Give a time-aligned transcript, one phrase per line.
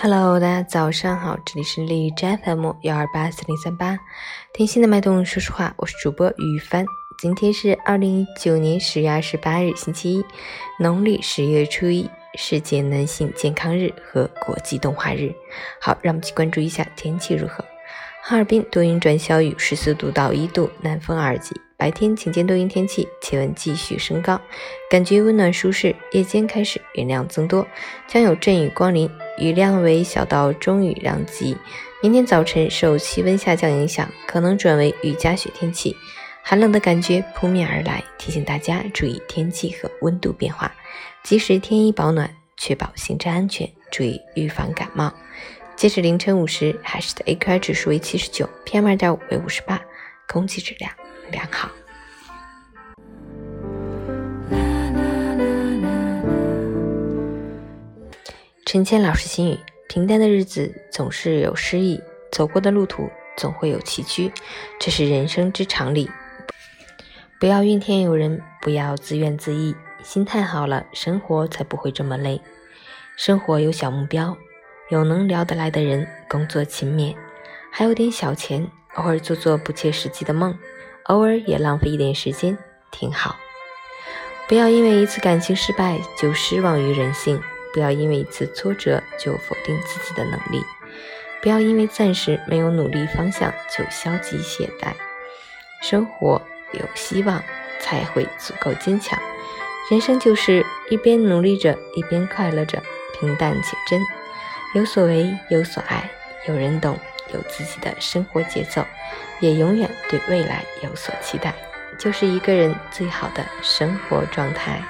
[0.00, 3.98] Hello，大家早上好，这里是荔枝 FM 幺二八四零三八，
[4.52, 6.86] 听心的脉动，说实话，我是主播于帆。
[7.18, 10.24] 今天是二零一九年十月二十八日，星期一，
[10.78, 15.34] 农历十月初一，世界男性健康日和国际动画日。
[15.80, 17.64] 好，让我们去关注一下天气如何。
[18.22, 21.60] 哈尔滨多云转小雨，十四度到一度，南风二级。
[21.76, 24.40] 白天晴间多云天气，气温继续升高，
[24.88, 25.96] 感觉温暖舒适。
[26.12, 27.66] 夜间开始云量增多，
[28.06, 29.10] 将有阵雨光临。
[29.38, 31.56] 雨量为小到中雨量级。
[32.02, 35.96] 明天早晨受气温下降影响，可能转为雨夹雪天气，
[36.42, 40.72] 寒冷的感觉扑面而来，提醒大家注意天气和温度变化，
[41.24, 45.12] 及时添衣保暖，确保行车安全，注意预防感冒。
[45.74, 49.80] 截止凌晨五时，海市的 AQI 指数为七十九，PM 二点五为五十八，
[50.28, 50.90] 空气质量
[51.30, 51.68] 良好。
[58.70, 59.58] 陈谦老师心语：
[59.88, 64.30] 平淡的日子总是有诗意，走过的路途总会有崎岖，
[64.78, 66.10] 这是人生之常理。
[67.40, 72.42] 不要怨天尤人，不要自怨自艾，心态好了，生活才不会这么累。
[73.16, 74.36] 生活有小目标，
[74.90, 77.16] 有能聊得来的人，工作勤勉，
[77.72, 80.54] 还有点小钱，偶尔做做不切实际的梦，
[81.04, 82.58] 偶尔也浪费一点时间，
[82.90, 83.34] 挺好。
[84.46, 87.42] 不要因为一次感情失败就失望于人性。
[87.78, 90.64] 不要因为一次挫折就否定自己的能力，
[91.40, 94.94] 不要因为暂时没有努力方向就消极懈怠。
[95.80, 97.40] 生活有希望
[97.78, 99.16] 才会足够坚强。
[99.92, 102.82] 人生就是一边努力着，一边快乐着，
[103.20, 104.02] 平淡且真。
[104.74, 106.10] 有所为，有所爱，
[106.48, 106.98] 有人懂，
[107.32, 108.84] 有自己的生活节奏，
[109.38, 111.54] 也永远对未来有所期待，
[111.96, 114.82] 就是一个人最好的生活状态。